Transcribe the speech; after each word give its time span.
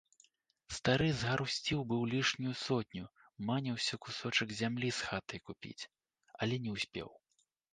Стары 0.75 1.09
згарусціў 1.19 1.79
быў 1.91 2.01
лішнюю 2.13 2.53
сотню, 2.63 3.05
маніўся 3.49 4.01
кусочак 4.07 4.57
зямлі 4.63 4.89
з 5.01 5.11
хатай 5.11 5.39
купіць, 5.51 5.83
але 6.45 6.55
не 6.65 6.71
ўспеў. 6.79 7.07